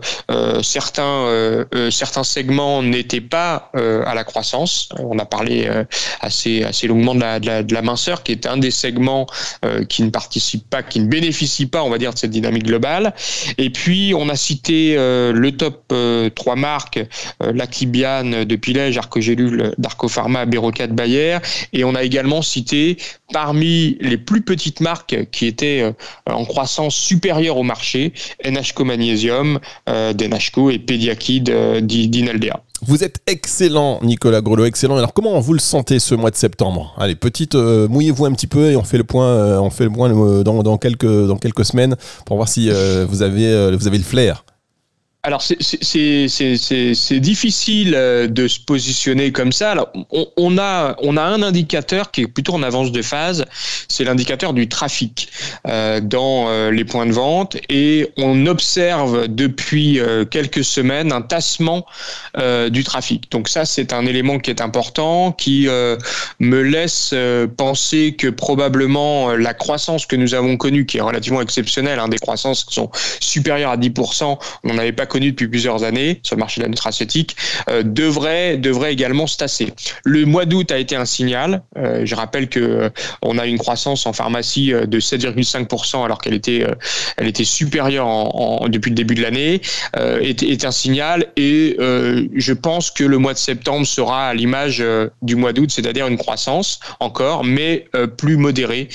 certains, 0.61 1.65
certains 1.89 2.23
segments 2.23 2.58
segment 2.59 2.83
n'était 2.83 3.21
pas 3.21 3.71
à 3.73 4.13
la 4.13 4.23
croissance. 4.23 4.89
On 4.99 5.17
a 5.19 5.25
parlé 5.25 5.69
assez 6.21 6.63
assez 6.63 6.87
longuement 6.87 7.15
de 7.15 7.21
la, 7.21 7.61
la, 7.61 7.81
minceur, 7.81 8.23
qui 8.23 8.31
est 8.31 8.45
un 8.45 8.57
des 8.57 8.71
segments 8.71 9.27
qui 9.87 10.03
ne 10.03 10.09
participe 10.09 10.69
pas, 10.69 10.83
qui 10.83 10.99
ne 10.99 11.07
bénéficie 11.07 11.67
pas, 11.67 11.83
on 11.83 11.89
va 11.89 11.97
dire, 11.97 12.13
de 12.13 12.17
cette 12.17 12.31
dynamique 12.31 12.65
globale. 12.65 13.13
Et 13.57 13.69
puis 13.69 14.13
on 14.15 14.29
a 14.29 14.35
cité 14.35 14.95
le 14.95 15.49
top 15.51 15.93
3 16.35 16.55
marques, 16.55 16.99
Lactibiane 17.39 18.43
de 18.43 18.55
Pilège, 18.55 18.97
Arcogélule 18.97 19.73
d'Arcopharma, 19.77 20.45
Bérocat 20.45 20.87
de 20.87 20.93
Bayer, 20.93 21.37
et 21.73 21.83
on 21.83 21.95
a 21.95 22.03
également 22.03 22.41
cité 22.41 22.97
parmi 23.31 23.97
les 24.01 24.17
plus 24.17 24.41
petites 24.41 24.81
marques 24.81 25.27
qui 25.31 25.45
étaient 25.45 25.81
euh, 25.81 25.91
en 26.25 26.45
croissance 26.45 26.95
supérieure 26.95 27.57
au 27.57 27.63
marché, 27.63 28.13
NHCO 28.45 28.85
Magnesium, 28.85 29.59
euh, 29.87 30.13
d'NHCO 30.13 30.71
et 30.71 30.79
Pediakid 30.79 31.49
euh, 31.49 31.81
d'Inaldea. 31.81 32.48
Vous 32.85 33.03
êtes 33.03 33.21
excellent, 33.27 33.99
Nicolas 34.01 34.41
Grelot, 34.41 34.65
excellent. 34.65 34.97
Alors, 34.97 35.13
comment 35.13 35.39
vous 35.39 35.53
le 35.53 35.59
sentez 35.59 35.99
ce 35.99 36.15
mois 36.15 36.31
de 36.31 36.35
septembre? 36.35 36.95
Allez, 36.97 37.15
petite, 37.15 37.55
mouillez-vous 37.55 38.25
un 38.25 38.31
petit 38.31 38.47
peu 38.47 38.71
et 38.71 38.75
on 38.75 38.83
fait 38.83 38.97
le 38.97 39.03
point, 39.03 39.59
on 39.59 39.69
fait 39.69 39.83
le 39.83 39.89
point 39.91 40.09
dans, 40.09 40.77
quelques, 40.77 41.27
dans 41.27 41.37
quelques 41.37 41.65
semaines 41.65 41.95
pour 42.25 42.37
voir 42.37 42.47
si 42.47 42.69
vous 42.69 43.21
avez 43.21 43.71
le 43.71 43.99
flair 43.99 44.45
alors 45.21 45.41
c'est 45.41 47.19
difficile 47.19 47.93
euh, 47.93 48.27
de 48.27 48.47
se 48.47 48.59
positionner 48.61 49.33
comme 49.33 49.51
ça. 49.51 49.71
Alors, 49.71 49.91
on, 50.37 50.57
a 50.57 50.95
on 51.01 51.17
a 51.17 51.21
un 51.21 51.43
indicateur 51.43 52.11
qui 52.11 52.21
est 52.21 52.27
plutôt 52.27 52.53
en 52.53 52.63
avance 52.63 52.93
de 52.93 53.01
phase, 53.01 53.43
c'est 53.89 54.05
l'indicateur 54.05 54.53
du 54.53 54.69
trafic 54.69 55.29
euh, 55.67 55.99
dans 55.99 56.47
euh, 56.47 56.71
les 56.71 56.85
points 56.85 57.05
de 57.05 57.11
vente 57.11 57.57
et 57.67 58.09
on 58.15 58.45
observe 58.45 59.27
depuis 59.27 59.99
quelques 60.31 60.63
semaines 60.63 61.11
un 61.11 61.21
tassement 61.21 61.85
du 62.69 62.83
trafic. 62.83 63.29
Donc 63.31 63.49
ça 63.49 63.65
c'est 63.65 63.91
un 63.91 64.05
élément 64.05 64.39
qui 64.39 64.49
est 64.51 64.61
important 64.61 65.33
qui 65.33 65.67
me 66.39 66.61
laisse 66.61 67.13
penser 67.57 68.15
que 68.17 68.27
probablement 68.27 69.35
la 69.35 69.53
croissance 69.53 70.05
que 70.05 70.15
nous 70.15 70.33
avons 70.33 70.55
connue 70.57 70.85
qui 70.85 70.97
est 70.97 71.01
relativement 71.01 71.41
exceptionnelle, 71.41 71.99
hein, 71.99 72.07
des 72.07 72.19
croissances 72.19 72.63
qui 72.63 72.75
sont 72.75 72.89
supérieures 73.19 73.71
à 73.71 73.77
10%, 73.77 74.37
on 74.63 74.73
n'avait 74.73 74.93
pas 74.93 75.05
connu 75.09 75.31
depuis 75.31 75.49
plusieurs 75.49 75.83
années 75.83 76.21
sur 76.23 76.35
le 76.35 76.39
marché 76.39 76.61
de 76.61 76.65
la 76.65 76.69
nutraceutique, 76.69 77.35
euh, 77.69 77.83
devrait, 77.83 78.57
devrait 78.57 78.93
également 78.93 79.27
se 79.27 79.37
tasser. 79.37 79.73
Le 80.05 80.25
mois 80.25 80.45
d'août 80.45 80.71
a 80.71 80.77
été 80.77 80.95
un 80.95 81.05
signal. 81.05 81.63
Euh, 81.77 82.05
je 82.05 82.15
rappelle 82.15 82.47
que 82.47 82.59
euh, 82.59 82.89
on 83.21 83.37
a 83.37 83.45
une 83.45 83.57
croissance 83.57 84.05
en 84.05 84.13
pharmacie 84.13 84.71
de 84.71 84.99
7,5% 84.99 86.05
alors 86.05 86.19
qu'elle 86.19 86.33
était, 86.33 86.65
elle 87.17 87.27
était 87.27 87.43
supérieure 87.43 88.07
en, 88.07 88.67
depuis 88.69 88.89
le 88.89 88.95
début 88.95 89.15
de 89.15 89.21
l'année, 89.21 89.61
est, 89.95 90.43
est, 90.43 90.65
un 90.65 90.71
signal. 90.71 91.25
Et 91.35 91.75
je 91.79 92.53
pense 92.53 92.91
que 92.91 93.03
le 93.03 93.17
mois 93.17 93.33
de 93.33 93.39
septembre 93.39 93.85
sera 93.85 94.27
à 94.29 94.33
l'image 94.33 94.83
du 95.21 95.35
mois 95.35 95.53
d'août, 95.53 95.71
c'est-à-dire 95.71 96.07
une 96.07 96.17
croissance 96.17 96.79
encore, 96.99 97.43
mais 97.43 97.87
plus 98.17 98.37
modérée 98.37 98.87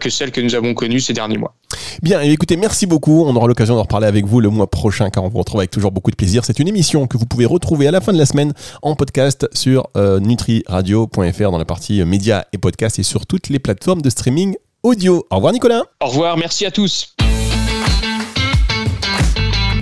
que 0.00 0.10
celle 0.10 0.32
que 0.32 0.40
nous 0.40 0.54
avons 0.54 0.74
connue 0.74 1.00
ces 1.00 1.12
derniers 1.12 1.38
mois. 1.38 1.54
Bien, 2.02 2.20
écoutez, 2.20 2.56
merci 2.56 2.86
beaucoup. 2.86 3.24
On 3.24 3.34
aura 3.36 3.46
l'occasion 3.46 3.74
d'en 3.74 3.82
reparler 3.82 4.06
avec 4.06 4.26
vous 4.26 4.40
le 4.40 4.48
mois 4.48 4.70
prochain 4.70 5.10
car 5.10 5.24
on 5.24 5.28
vous 5.28 5.38
retrouve 5.38 5.60
avec 5.60 5.70
toujours 5.70 5.92
beaucoup 5.92 6.10
de 6.10 6.16
plaisir. 6.16 6.44
C'est 6.44 6.58
une 6.58 6.68
émission 6.68 7.06
que 7.06 7.16
vous 7.16 7.26
pouvez 7.26 7.46
retrouver 7.46 7.88
à 7.88 7.90
la 7.90 8.00
fin 8.00 8.12
de 8.12 8.18
la 8.18 8.26
semaine 8.26 8.52
en 8.82 8.94
podcast 8.94 9.48
sur 9.52 9.88
euh, 9.96 10.20
nutriradio.fr 10.20 11.50
dans 11.50 11.58
la 11.58 11.64
partie 11.64 12.00
euh, 12.00 12.06
médias 12.06 12.44
et 12.52 12.58
podcasts 12.58 12.98
et 12.98 13.02
sur 13.02 13.26
toutes 13.26 13.48
les 13.48 13.58
plateformes 13.58 14.02
de 14.02 14.10
streaming 14.10 14.54
audio. 14.82 15.26
Au 15.30 15.36
revoir 15.36 15.52
Nicolas. 15.52 15.82
Au 16.00 16.06
revoir, 16.06 16.36
merci 16.36 16.66
à 16.66 16.70
tous. 16.70 17.14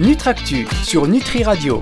Nutractu 0.01 0.67
sur 0.83 1.07
Nutri 1.07 1.43
Radio. 1.43 1.79